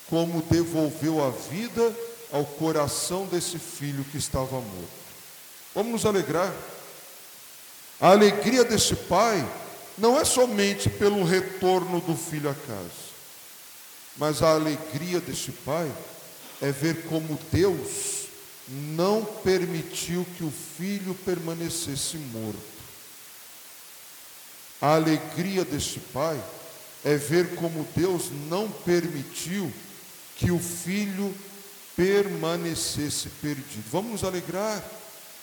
como 0.09 0.43
devolveu 0.43 1.23
a 1.23 1.31
vida 1.31 1.95
ao 2.33 2.45
coração 2.45 3.27
desse 3.27 3.59
filho 3.59 4.05
que 4.05 4.17
estava 4.17 4.61
morto. 4.61 5.05
Vamos 5.75 5.93
nos 5.93 6.07
alegrar. 6.07 6.53
A 8.01 8.11
alegria 8.11 8.65
deste 8.65 8.97
pai 8.97 9.47
não 9.97 10.19
é 10.19 10.25
somente 10.25 10.89
pelo 10.89 11.23
retorno 11.25 12.01
do 12.01 12.17
filho 12.17 12.51
a 12.51 12.55
casa, 12.55 13.05
mas 14.17 14.43
a 14.43 14.55
alegria 14.55 15.21
deste 15.21 15.53
pai 15.53 15.91
é 16.61 16.73
ver 16.73 17.05
como 17.05 17.39
Deus 17.53 18.24
não 18.69 19.25
permitiu 19.25 20.27
que 20.37 20.45
o 20.45 20.51
filho 20.51 21.15
permanecesse 21.25 22.17
morto. 22.17 22.75
A 24.81 24.95
alegria 24.95 25.65
deste 25.65 26.01
pai 26.01 26.43
é 27.05 27.17
ver 27.17 27.55
como 27.55 27.87
Deus 27.95 28.31
não 28.49 28.71
permitiu 28.71 29.73
que 30.37 30.51
o 30.51 30.59
filho 30.59 31.35
permanecesse 31.97 33.29
perdido. 33.41 33.85
Vamos 33.91 34.13
nos 34.13 34.25
alegrar, 34.25 34.83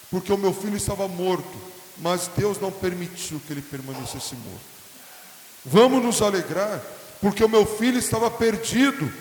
porque 0.09 0.33
o 0.33 0.37
meu 0.37 0.53
filho 0.53 0.75
estava 0.75 1.07
morto, 1.07 1.57
mas 1.97 2.29
Deus 2.35 2.59
não 2.59 2.71
permitiu 2.71 3.39
que 3.45 3.53
ele 3.53 3.61
permanecesse 3.61 4.35
morto. 4.35 4.71
Vamos 5.63 6.03
nos 6.03 6.21
alegrar, 6.21 6.81
porque 7.21 7.43
o 7.43 7.49
meu 7.49 7.65
filho 7.65 7.99
estava 7.99 8.29
perdido, 8.29 9.11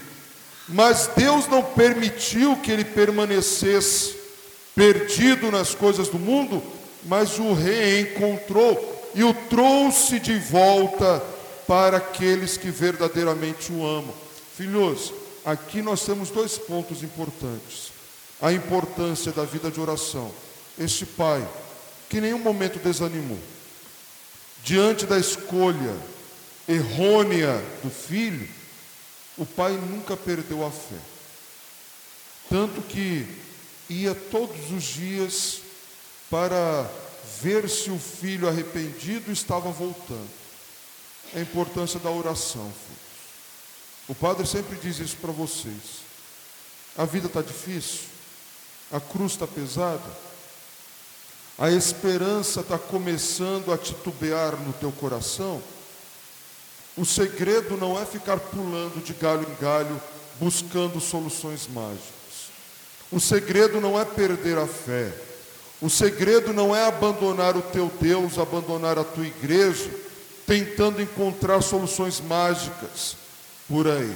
mas 0.72 1.10
Deus 1.16 1.48
não 1.48 1.62
permitiu 1.62 2.56
que 2.56 2.70
ele 2.70 2.84
permanecesse 2.84 4.14
perdido 4.74 5.50
nas 5.50 5.74
coisas 5.74 6.08
do 6.08 6.18
mundo, 6.18 6.62
mas 7.04 7.38
o 7.38 7.52
reencontrou 7.52 9.10
e 9.14 9.24
o 9.24 9.34
trouxe 9.34 10.20
de 10.20 10.38
volta 10.38 11.22
para 11.66 11.96
aqueles 11.96 12.56
que 12.56 12.70
verdadeiramente 12.70 13.72
o 13.72 13.84
amam. 13.84 14.14
Filhos, 14.56 15.12
aqui 15.44 15.82
nós 15.82 16.04
temos 16.04 16.30
dois 16.30 16.56
pontos 16.56 17.02
importantes. 17.02 17.92
A 18.40 18.52
importância 18.52 19.32
da 19.32 19.44
vida 19.44 19.70
de 19.70 19.80
oração. 19.80 20.30
Este 20.78 21.04
pai, 21.04 21.46
que 22.08 22.18
em 22.18 22.22
nenhum 22.22 22.38
momento 22.38 22.78
desanimou, 22.78 23.38
diante 24.62 25.04
da 25.04 25.18
escolha 25.18 25.94
errônea 26.68 27.62
do 27.82 27.90
filho, 27.90 28.48
o 29.36 29.46
pai 29.46 29.72
nunca 29.72 30.16
perdeu 30.16 30.66
a 30.66 30.70
fé. 30.70 30.98
Tanto 32.48 32.82
que 32.82 33.26
ia 33.88 34.14
todos 34.14 34.70
os 34.70 34.84
dias 34.84 35.60
para 36.30 36.88
ver 37.40 37.68
se 37.68 37.90
o 37.90 37.98
filho 37.98 38.48
arrependido 38.48 39.32
estava 39.32 39.70
voltando. 39.70 40.30
A 41.34 41.40
importância 41.40 42.00
da 42.00 42.10
oração, 42.10 42.72
filho. 42.86 43.10
O 44.08 44.14
padre 44.14 44.46
sempre 44.46 44.76
diz 44.76 44.98
isso 44.98 45.16
para 45.16 45.30
vocês. 45.30 46.02
A 46.96 47.04
vida 47.04 47.28
está 47.28 47.40
difícil, 47.40 48.00
a 48.90 48.98
cruz 48.98 49.32
está 49.32 49.46
pesada, 49.46 50.10
a 51.56 51.70
esperança 51.70 52.60
está 52.60 52.76
começando 52.76 53.72
a 53.72 53.78
titubear 53.78 54.56
no 54.56 54.72
teu 54.72 54.90
coração. 54.90 55.62
O 57.00 57.04
segredo 57.06 57.78
não 57.78 57.98
é 57.98 58.04
ficar 58.04 58.38
pulando 58.38 59.02
de 59.02 59.14
galho 59.14 59.46
em 59.50 59.62
galho 59.62 59.98
buscando 60.38 61.00
soluções 61.00 61.66
mágicas. 61.66 62.50
O 63.10 63.18
segredo 63.18 63.80
não 63.80 63.98
é 63.98 64.04
perder 64.04 64.58
a 64.58 64.66
fé. 64.66 65.10
O 65.80 65.88
segredo 65.88 66.52
não 66.52 66.76
é 66.76 66.86
abandonar 66.86 67.56
o 67.56 67.62
teu 67.62 67.90
Deus, 67.98 68.38
abandonar 68.38 68.98
a 68.98 69.04
tua 69.04 69.26
igreja, 69.26 69.90
tentando 70.46 71.00
encontrar 71.00 71.62
soluções 71.62 72.20
mágicas 72.20 73.16
por 73.66 73.88
aí. 73.88 74.14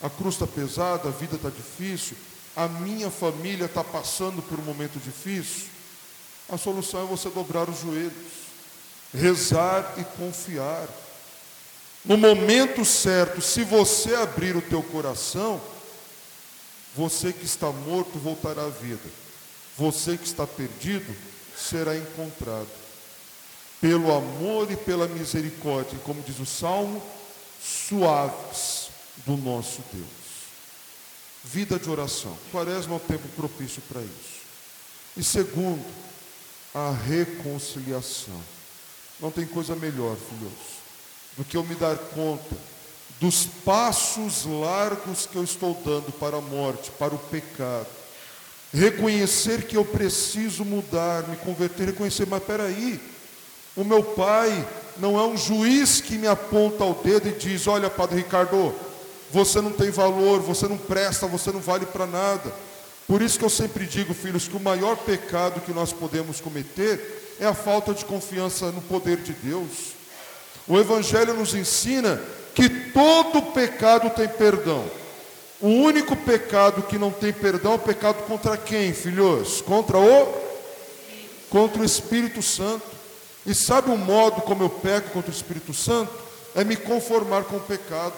A 0.00 0.08
cruz 0.08 0.36
está 0.36 0.46
pesada, 0.46 1.08
a 1.08 1.12
vida 1.12 1.34
está 1.34 1.50
difícil, 1.50 2.16
a 2.54 2.68
minha 2.68 3.10
família 3.10 3.64
está 3.64 3.82
passando 3.82 4.40
por 4.42 4.60
um 4.60 4.62
momento 4.62 5.00
difícil. 5.00 5.64
A 6.48 6.56
solução 6.56 7.02
é 7.02 7.06
você 7.06 7.28
dobrar 7.30 7.68
os 7.68 7.80
joelhos, 7.80 8.12
rezar 9.12 9.94
e 9.98 10.04
confiar. 10.04 10.86
No 12.04 12.16
momento 12.16 12.84
certo, 12.84 13.40
se 13.40 13.62
você 13.62 14.14
abrir 14.14 14.56
o 14.56 14.62
teu 14.62 14.82
coração, 14.82 15.60
você 16.94 17.32
que 17.32 17.44
está 17.44 17.70
morto 17.70 18.18
voltará 18.18 18.64
à 18.64 18.68
vida. 18.68 19.08
Você 19.76 20.16
que 20.16 20.24
está 20.24 20.46
perdido 20.46 21.14
será 21.56 21.96
encontrado. 21.96 22.68
Pelo 23.80 24.12
amor 24.14 24.70
e 24.70 24.76
pela 24.76 25.06
misericórdia, 25.06 25.98
como 26.04 26.22
diz 26.22 26.38
o 26.38 26.46
Salmo, 26.46 27.02
suaves 27.62 28.88
do 29.24 29.36
nosso 29.36 29.82
Deus. 29.92 30.08
Vida 31.44 31.78
de 31.78 31.88
oração. 31.88 32.36
Quaresma 32.52 32.94
é 32.94 32.96
o 32.96 33.00
tempo 33.00 33.26
propício 33.28 33.80
para 33.88 34.02
isso. 34.02 34.40
E 35.16 35.24
segundo, 35.24 35.84
a 36.74 36.90
reconciliação. 36.90 38.40
Não 39.18 39.30
tem 39.30 39.46
coisa 39.46 39.74
melhor, 39.74 40.16
filhos, 40.16 40.79
do 41.36 41.44
que 41.44 41.56
eu 41.56 41.64
me 41.64 41.74
dar 41.74 41.96
conta 41.96 42.70
dos 43.20 43.44
passos 43.44 44.46
largos 44.46 45.26
que 45.26 45.36
eu 45.36 45.44
estou 45.44 45.74
dando 45.84 46.10
para 46.10 46.38
a 46.38 46.40
morte, 46.40 46.90
para 46.92 47.14
o 47.14 47.18
pecado. 47.18 47.86
Reconhecer 48.72 49.64
que 49.66 49.76
eu 49.76 49.84
preciso 49.84 50.64
mudar, 50.64 51.28
me 51.28 51.36
converter, 51.36 51.88
reconhecer, 51.88 52.26
mas 52.26 52.42
peraí, 52.42 52.98
o 53.76 53.84
meu 53.84 54.02
pai 54.02 54.66
não 54.96 55.18
é 55.18 55.24
um 55.26 55.36
juiz 55.36 56.00
que 56.00 56.16
me 56.16 56.26
aponta 56.26 56.84
o 56.84 56.94
dedo 56.94 57.28
e 57.28 57.32
diz: 57.32 57.66
Olha, 57.66 57.90
Padre 57.90 58.18
Ricardo, 58.18 58.74
você 59.30 59.60
não 59.60 59.72
tem 59.72 59.90
valor, 59.90 60.40
você 60.40 60.66
não 60.66 60.78
presta, 60.78 61.26
você 61.26 61.52
não 61.52 61.60
vale 61.60 61.84
para 61.84 62.06
nada. 62.06 62.52
Por 63.06 63.20
isso 63.20 63.38
que 63.38 63.44
eu 63.44 63.50
sempre 63.50 63.86
digo, 63.86 64.14
filhos, 64.14 64.48
que 64.48 64.56
o 64.56 64.60
maior 64.60 64.96
pecado 64.96 65.60
que 65.60 65.72
nós 65.72 65.92
podemos 65.92 66.40
cometer 66.40 67.36
é 67.40 67.46
a 67.46 67.54
falta 67.54 67.92
de 67.92 68.04
confiança 68.04 68.70
no 68.70 68.80
poder 68.82 69.18
de 69.18 69.32
Deus. 69.32 69.99
O 70.70 70.78
Evangelho 70.78 71.34
nos 71.34 71.52
ensina 71.52 72.22
que 72.54 72.68
todo 72.68 73.50
pecado 73.50 74.08
tem 74.10 74.28
perdão. 74.28 74.88
O 75.60 75.66
único 75.66 76.14
pecado 76.14 76.82
que 76.82 76.96
não 76.96 77.10
tem 77.10 77.32
perdão 77.32 77.72
é 77.72 77.74
o 77.74 77.78
pecado 77.80 78.22
contra 78.22 78.56
quem, 78.56 78.94
filhos? 78.94 79.60
Contra 79.60 79.98
o? 79.98 80.32
Contra 81.50 81.82
o 81.82 81.84
Espírito 81.84 82.40
Santo. 82.40 82.86
E 83.44 83.52
sabe 83.52 83.90
o 83.90 83.98
modo 83.98 84.42
como 84.42 84.62
eu 84.62 84.70
peco 84.70 85.10
contra 85.10 85.32
o 85.32 85.34
Espírito 85.34 85.74
Santo? 85.74 86.12
É 86.54 86.62
me 86.62 86.76
conformar 86.76 87.42
com 87.44 87.56
o 87.56 87.60
pecado, 87.60 88.14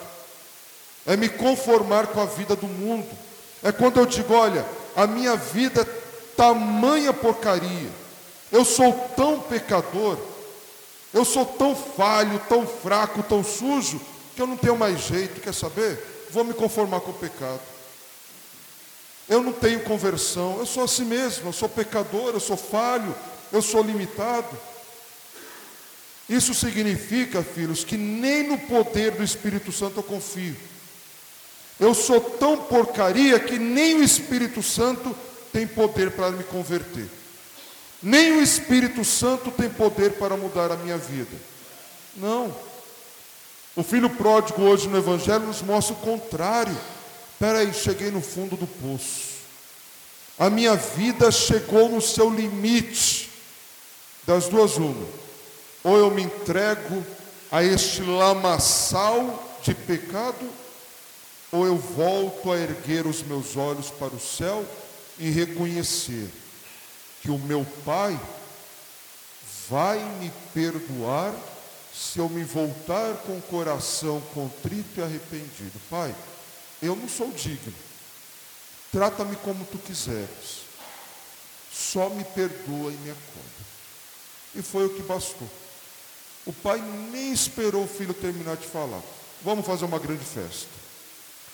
é 1.07 1.17
me 1.17 1.31
conformar 1.31 2.09
com 2.09 2.21
a 2.21 2.27
vida 2.27 2.55
do 2.55 2.67
mundo. 2.67 3.09
É 3.63 3.73
quando 3.73 3.99
eu 3.99 4.05
digo: 4.05 4.35
olha, 4.35 4.67
a 4.95 5.07
minha 5.07 5.37
vida 5.37 5.81
é 5.81 6.03
tamanha 6.37 7.15
porcaria, 7.15 7.89
eu 8.53 8.63
sou 8.63 8.93
tão 9.17 9.41
pecador, 9.41 10.19
eu 11.13 11.25
sou 11.25 11.45
tão 11.45 11.77
falho, 11.77 12.41
tão 12.49 12.67
fraco, 12.67 13.23
tão 13.23 13.45
sujo, 13.45 14.01
que 14.35 14.41
eu 14.41 14.47
não 14.47 14.57
tenho 14.57 14.77
mais 14.77 15.01
jeito, 15.01 15.41
quer 15.41 15.53
saber? 15.53 16.27
Vou 16.31 16.45
me 16.45 16.55
conformar 16.55 17.01
com 17.01 17.11
o 17.11 17.15
pecado. 17.15 17.61
Eu 19.29 19.43
não 19.43 19.53
tenho 19.53 19.81
conversão, 19.81 20.59
eu 20.59 20.67
sou 20.67 20.85
assim 20.85 21.05
mesmo, 21.05 21.49
eu 21.49 21.53
sou 21.53 21.69
pecador, 21.69 22.31
eu 22.33 22.41
sou 22.41 22.57
falho, 22.57 23.15
eu 23.53 23.61
sou 23.61 23.83
limitado. 23.83 24.59
Isso 26.29 26.55
significa, 26.55 27.43
filhos, 27.43 27.85
que 27.85 27.97
nem 27.97 28.49
no 28.49 28.59
poder 28.59 29.13
do 29.13 29.23
Espírito 29.23 29.71
Santo 29.71 29.99
eu 29.99 30.03
confio. 30.03 30.57
Eu 31.79 31.95
sou 31.95 32.21
tão 32.21 32.57
porcaria 32.57 33.39
que 33.39 33.59
nem 33.59 33.97
o 33.97 34.03
Espírito 34.03 34.63
Santo 34.63 35.15
tem 35.53 35.67
poder 35.67 36.13
para 36.13 36.31
me 36.31 36.45
converter. 36.45 37.07
Nem 38.03 38.33
o 38.33 38.43
Espírito 38.43 39.05
Santo 39.05 39.51
tem 39.53 39.71
poder 39.71 40.15
para 40.15 40.37
mudar 40.37 40.73
a 40.73 40.77
minha 40.77 40.99
vida. 40.99 41.37
Não. 42.17 42.53
O 43.77 43.83
filho 43.83 44.11
pródigo 44.11 44.63
hoje 44.63 44.89
no 44.89 44.99
Evangelho 44.99 45.47
nos 45.47 45.63
mostra 45.63 45.95
o 45.95 45.99
contrário. 45.99 46.77
Espera 47.33 47.61
aí, 47.61 47.73
cheguei 47.73 48.11
no 48.11 48.21
fundo 48.21 48.57
do 48.57 48.67
poço. 48.67 49.33
A 50.39 50.51
minha 50.51 50.75
vida 50.75 51.31
chegou 51.31 51.89
no 51.89 52.01
seu 52.01 52.29
limite. 52.29 53.31
Das 54.27 54.49
duas, 54.49 54.77
uma. 54.77 55.07
Ou 55.85 55.97
eu 55.97 56.11
me 56.11 56.23
entrego 56.23 57.05
a 57.51 57.63
este 57.63 58.03
lamaçal 58.03 59.59
de 59.63 59.75
pecado, 59.75 60.49
ou 61.53 61.67
eu 61.67 61.77
volto 61.77 62.51
a 62.51 62.59
erguer 62.59 63.07
os 63.07 63.23
meus 63.23 63.57
olhos 63.57 63.91
para 63.91 64.09
o 64.09 64.21
céu 64.21 64.65
e 65.19 65.31
reconhecer 65.31 66.29
que 67.23 67.31
o 67.31 67.39
meu 67.39 67.65
Pai 67.85 68.21
vai 69.71 69.99
me 70.19 70.31
perdoar 70.53 71.33
se 71.95 72.19
eu 72.19 72.29
me 72.29 72.43
voltar 72.43 73.17
com 73.19 73.39
o 73.39 73.43
coração 73.43 74.21
contrito 74.35 74.99
e 74.99 75.03
arrependido. 75.03 75.81
Pai, 75.89 76.15
eu 76.83 76.97
não 76.97 77.09
sou 77.09 77.31
digno. 77.31 77.73
Trata-me 78.91 79.37
como 79.37 79.65
tu 79.65 79.79
quiseres. 79.79 80.63
Só 81.73 82.11
me 82.11 82.25
perdoa 82.25 82.93
e 82.93 82.97
me 82.97 83.11
acolhe. 83.11 83.63
E 84.55 84.63
foi 84.63 84.87
o 84.87 84.95
que 84.95 85.03
bastou. 85.03 85.49
O 86.45 86.53
pai 86.53 86.83
nem 87.11 87.33
esperou 87.33 87.85
o 87.85 87.89
filho 87.89 88.13
terminar 88.13 88.57
de 88.57 88.67
falar. 88.67 89.01
Vamos 89.43 89.65
fazer 89.65 89.85
uma 89.85 89.99
grande 89.99 90.25
festa. 90.25 90.69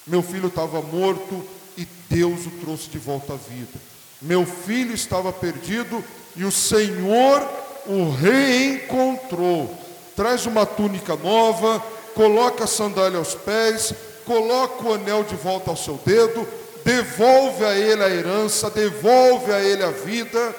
Meu 0.06 0.22
filho 0.22 0.48
estava 0.48 0.80
morto 0.80 1.46
e 1.76 1.84
Deus 2.08 2.46
o 2.46 2.50
trouxe 2.62 2.88
de 2.88 2.98
volta 2.98 3.34
à 3.34 3.36
vida. 3.36 3.78
Meu 4.20 4.44
filho 4.44 4.94
estava 4.94 5.32
perdido 5.32 6.04
e 6.34 6.44
o 6.44 6.50
Senhor 6.50 7.48
o 7.86 8.10
reencontrou. 8.10 9.76
Traz 10.16 10.46
uma 10.46 10.66
túnica 10.66 11.16
nova, 11.16 11.82
coloca 12.14 12.64
a 12.64 12.66
sandália 12.66 13.18
aos 13.18 13.34
pés, 13.34 13.94
coloca 14.24 14.86
o 14.86 14.94
anel 14.94 15.22
de 15.22 15.36
volta 15.36 15.70
ao 15.70 15.76
seu 15.76 15.98
dedo, 16.04 16.46
devolve 16.84 17.64
a 17.64 17.74
ele 17.74 18.02
a 18.02 18.10
herança, 18.10 18.68
devolve 18.68 19.52
a 19.52 19.60
ele 19.60 19.82
a 19.82 19.90
vida 19.90 20.54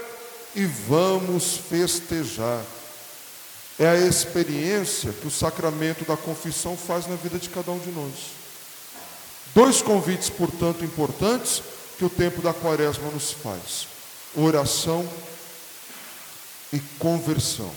e 0.55 0.65
vamos 0.65 1.57
festejar. 1.69 2.61
É 3.77 3.87
a 3.87 3.95
experiência 3.95 5.13
que 5.13 5.27
o 5.27 5.31
sacramento 5.31 6.03
da 6.05 6.17
confissão 6.17 6.75
faz 6.75 7.07
na 7.07 7.15
vida 7.15 7.37
de 7.37 7.49
cada 7.49 7.71
um 7.71 7.79
de 7.79 7.91
nós. 7.91 8.13
Dois 9.53 9.81
convites, 9.81 10.29
portanto, 10.29 10.83
importantes 10.83 11.61
que 11.99 12.05
o 12.05 12.09
tempo 12.09 12.41
da 12.41 12.53
quaresma 12.53 13.11
nos 13.11 13.33
faz: 13.33 13.85
oração 14.33 15.07
e 16.71 16.79
conversão, 16.97 17.69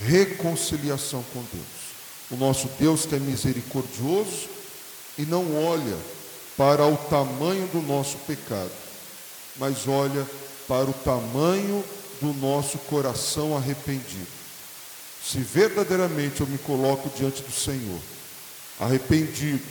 reconciliação 0.00 1.24
com 1.32 1.40
Deus. 1.52 1.82
O 2.32 2.36
nosso 2.36 2.68
Deus 2.80 3.06
que 3.06 3.14
é 3.14 3.18
misericordioso 3.18 4.48
e 5.16 5.22
não 5.22 5.64
olha 5.64 5.96
para 6.56 6.84
o 6.86 6.96
tamanho 6.96 7.66
do 7.68 7.80
nosso 7.80 8.16
pecado, 8.18 8.72
mas 9.56 9.86
olha 9.86 10.26
para 10.66 10.90
o 10.90 10.92
tamanho 10.92 11.84
do 12.20 12.32
nosso 12.34 12.78
coração 12.78 13.56
arrependido. 13.56 14.26
Se 15.24 15.38
verdadeiramente 15.38 16.40
eu 16.40 16.46
me 16.46 16.58
coloco 16.58 17.08
diante 17.16 17.42
do 17.42 17.52
Senhor, 17.52 18.00
arrependido, 18.80 19.62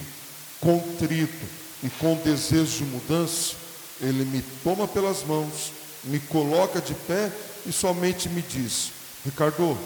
contrito 0.61 1.60
e 1.83 1.89
com 1.89 2.15
desejo 2.15 2.77
de 2.77 2.83
mudança, 2.85 3.55
Ele 3.99 4.25
me 4.25 4.41
toma 4.63 4.87
pelas 4.87 5.23
mãos, 5.23 5.71
me 6.03 6.19
coloca 6.19 6.81
de 6.81 6.93
pé 6.93 7.31
e 7.65 7.71
somente 7.71 8.29
me 8.29 8.41
diz: 8.41 8.91
Ricardo, 9.25 9.77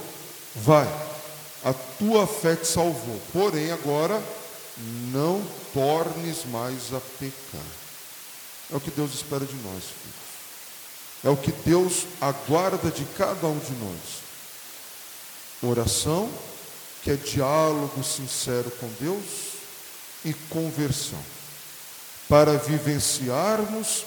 vai, 0.56 0.88
a 1.64 1.74
tua 1.74 2.28
fé 2.28 2.56
te 2.56 2.68
salvou, 2.68 3.22
porém 3.34 3.72
agora 3.72 4.22
não 5.12 5.42
tornes 5.74 6.46
mais 6.46 6.94
a 6.94 7.00
pecar. 7.20 7.62
É 8.72 8.76
o 8.76 8.80
que 8.80 8.92
Deus 8.92 9.14
espera 9.14 9.46
de 9.46 9.56
nós, 9.56 9.84
filhos. 9.84 10.26
É 11.24 11.30
o 11.30 11.38
que 11.38 11.52
Deus 11.52 12.06
aguarda 12.20 12.92
de 12.92 13.06
cada 13.18 13.48
um 13.48 13.58
de 13.58 13.72
nós. 13.74 14.26
Oração, 15.64 16.30
que 17.04 17.12
é 17.12 17.16
diálogo 17.16 18.04
sincero 18.04 18.70
com 18.80 18.88
Deus, 19.00 19.24
e 20.24 20.34
conversão, 20.50 21.20
para 22.28 22.58
vivenciarmos 22.58 24.06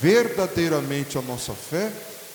verdadeiramente 0.00 1.18
a 1.18 1.22
nossa 1.22 1.52
fé 1.52 1.92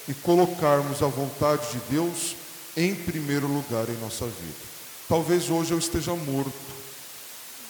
e 0.07 0.13
colocarmos 0.13 1.01
a 1.01 1.07
vontade 1.07 1.67
de 1.71 1.79
Deus 1.89 2.35
em 2.77 2.93
primeiro 2.93 3.47
lugar 3.47 3.87
em 3.89 3.97
nossa 3.99 4.25
vida. 4.25 4.65
Talvez 5.07 5.49
hoje 5.49 5.71
eu 5.71 5.79
esteja 5.79 6.13
morto, 6.13 6.53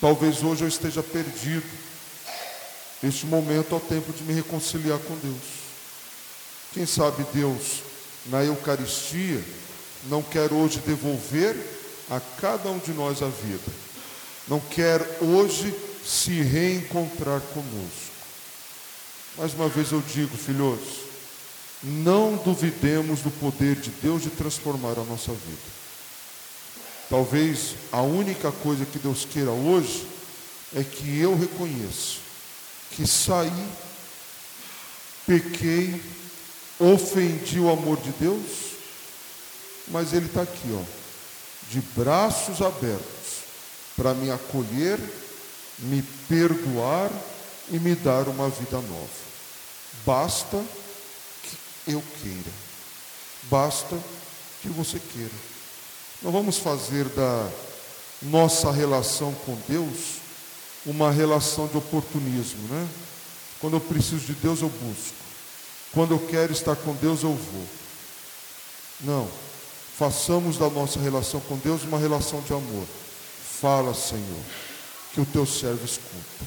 talvez 0.02 0.44
hoje 0.44 0.64
eu 0.64 0.68
esteja 0.68 1.04
perdido. 1.04 1.66
Este 3.04 3.26
momento 3.26 3.76
é 3.76 3.78
o 3.78 3.82
tempo 3.82 4.12
de 4.12 4.24
me 4.24 4.34
reconciliar 4.34 5.00
com 5.00 5.16
Deus. 5.18 5.66
Quem 6.74 6.86
sabe 6.86 7.26
Deus, 7.34 7.84
na 8.26 8.44
Eucaristia, 8.44 9.42
não 10.06 10.22
quer 10.22 10.52
hoje 10.52 10.80
devolver 10.80 11.56
a 12.10 12.20
cada 12.40 12.70
um 12.70 12.78
de 12.78 12.92
nós 12.92 13.22
a 13.22 13.28
vida, 13.28 13.72
não 14.48 14.60
quer 14.60 15.02
hoje 15.22 15.74
se 16.06 16.42
reencontrar 16.42 17.42
conosco. 17.42 18.16
Mais 19.38 19.54
uma 19.54 19.68
vez 19.68 19.92
eu 19.92 20.02
digo, 20.02 20.38
filhos, 20.38 20.80
não 21.84 22.36
duvidemos 22.38 23.22
do 23.22 23.32
poder 23.32 23.76
de 23.76 23.90
Deus 23.90 24.24
de 24.24 24.30
transformar 24.30 24.98
a 25.00 25.04
nossa 25.04 25.32
vida. 25.32 25.76
Talvez 27.10 27.76
a 27.92 28.02
única 28.02 28.52
coisa 28.52 28.86
que 28.86 29.00
Deus 29.00 29.26
queira 29.26 29.52
hoje 29.52 30.08
é 30.76 30.84
que 30.84 31.20
eu 31.20 31.38
reconheça 31.38 32.26
que 32.96 33.06
saí, 33.06 33.68
pequei, 35.28 36.02
ofendi 36.80 37.60
o 37.60 37.70
amor 37.70 37.98
de 37.98 38.12
Deus, 38.12 38.76
mas 39.90 40.14
Ele 40.14 40.28
está 40.28 40.44
aqui, 40.44 40.70
ó, 40.74 40.82
de 41.70 41.82
braços 41.94 42.62
abertos, 42.62 43.44
para 43.98 44.14
me 44.14 44.32
acolher, 44.32 44.98
me 45.80 46.02
perdoar 46.28 47.12
e 47.70 47.80
me 47.80 47.96
dar 47.96 48.28
uma 48.28 48.50
vida 48.50 48.78
nova. 48.78 49.26
Basta 50.06 50.64
que 51.44 51.92
eu 51.92 52.04
queira, 52.22 52.52
basta 53.44 53.98
que 54.62 54.70
você 54.70 55.00
queira. 55.00 55.34
Não 56.22 56.32
vamos 56.32 56.58
fazer 56.58 57.06
da 57.10 57.50
nossa 58.22 58.72
relação 58.72 59.34
com 59.46 59.58
Deus 59.68 60.26
uma 60.86 61.12
relação 61.12 61.68
de 61.68 61.78
oportunismo, 61.78 62.68
né? 62.70 62.88
Quando 63.60 63.76
eu 63.76 63.82
preciso 63.82 64.26
de 64.26 64.34
Deus, 64.34 64.62
eu 64.62 64.70
busco. 64.70 65.16
Quando 65.92 66.14
eu 66.14 66.20
quero 66.20 66.52
estar 66.52 66.76
com 66.76 66.94
Deus, 66.94 67.24
eu 67.24 67.34
vou. 67.34 67.66
Não. 69.02 69.28
Façamos 69.98 70.58
da 70.58 70.70
nossa 70.70 71.00
relação 71.00 71.40
com 71.42 71.58
Deus 71.58 71.84
uma 71.84 71.98
relação 71.98 72.42
de 72.42 72.54
amor. 72.54 72.86
Fala, 73.62 73.94
Senhor, 73.94 74.44
que 75.16 75.22
o 75.22 75.26
teu 75.26 75.46
servo 75.46 75.86
escuta. 75.86 76.46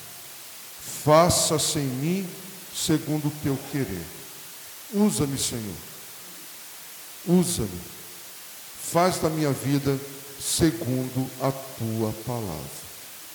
Faça-se 1.03 1.79
em 1.79 1.87
mim 1.87 2.29
segundo 2.77 3.29
o 3.29 3.33
teu 3.43 3.59
querer. 3.73 4.05
Usa-me, 4.93 5.39
Senhor. 5.39 5.75
Usa-me. 7.27 7.81
Faz 8.93 9.19
da 9.19 9.31
minha 9.31 9.51
vida 9.51 9.99
segundo 10.39 11.29
a 11.41 11.51
tua 11.51 12.13
palavra. 12.27 12.79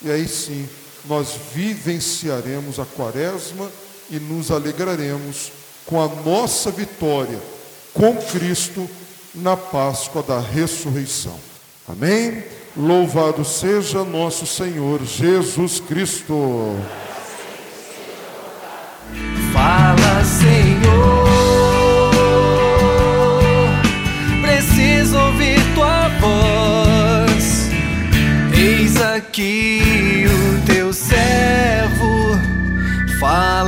E 0.02 0.10
aí 0.10 0.28
sim, 0.28 0.68
nós 1.04 1.30
vivenciaremos 1.52 2.78
a 2.78 2.84
quaresma 2.84 3.70
e 4.08 4.20
nos 4.20 4.52
alegraremos 4.52 5.50
com 5.84 6.00
a 6.00 6.08
nossa 6.08 6.70
vitória 6.70 7.40
com 7.92 8.16
Cristo 8.16 8.88
na 9.34 9.56
Páscoa 9.56 10.22
da 10.22 10.38
ressurreição. 10.38 11.38
Amém? 11.86 12.42
Louvado 12.74 13.44
seja 13.44 14.02
nosso 14.04 14.46
Senhor 14.46 15.04
Jesus 15.04 15.80
Cristo. 15.80 16.76
Fala, 19.52 20.24
Senhor. 20.24 21.28
Preciso 24.40 25.18
ouvir 25.18 25.60
tua 25.74 26.08
voz. 26.20 27.68
Eis 28.56 29.00
aqui 29.00 30.24
o 30.26 30.66
teu 30.66 30.90
servo. 30.90 32.40
Fala 33.20 33.63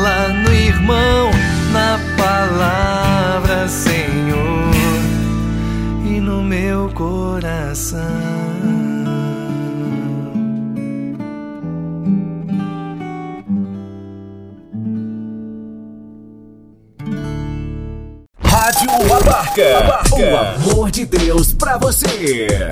Abarca. 19.63 20.17
O 20.17 20.37
amor 20.37 20.91
de 20.91 21.07
Deus 21.07 21.53
pra 21.53 21.79
você. 21.79 22.69